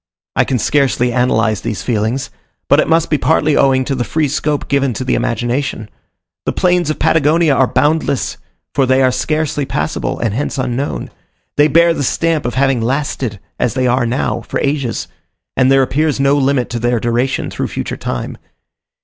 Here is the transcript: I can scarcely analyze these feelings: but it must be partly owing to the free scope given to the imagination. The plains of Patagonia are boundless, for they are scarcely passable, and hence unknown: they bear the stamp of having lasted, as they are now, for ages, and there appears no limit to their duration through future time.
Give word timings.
I 0.35 0.45
can 0.45 0.57
scarcely 0.57 1.13
analyze 1.13 1.61
these 1.61 1.83
feelings: 1.83 2.31
but 2.67 2.79
it 2.79 2.87
must 2.87 3.11
be 3.11 3.19
partly 3.19 3.55
owing 3.55 3.85
to 3.85 3.93
the 3.93 4.03
free 4.03 4.27
scope 4.27 4.67
given 4.67 4.93
to 4.95 5.03
the 5.03 5.13
imagination. 5.13 5.89
The 6.47 6.53
plains 6.53 6.89
of 6.89 6.97
Patagonia 6.97 7.53
are 7.53 7.67
boundless, 7.67 8.37
for 8.73 8.87
they 8.87 9.03
are 9.03 9.11
scarcely 9.11 9.63
passable, 9.63 10.17
and 10.19 10.33
hence 10.33 10.57
unknown: 10.57 11.11
they 11.55 11.67
bear 11.67 11.93
the 11.93 12.01
stamp 12.01 12.47
of 12.47 12.55
having 12.55 12.81
lasted, 12.81 13.39
as 13.59 13.75
they 13.75 13.85
are 13.85 14.07
now, 14.07 14.41
for 14.41 14.59
ages, 14.61 15.07
and 15.55 15.71
there 15.71 15.83
appears 15.83 16.19
no 16.19 16.35
limit 16.35 16.71
to 16.71 16.79
their 16.79 16.99
duration 16.99 17.51
through 17.51 17.67
future 17.67 17.95
time. 17.95 18.39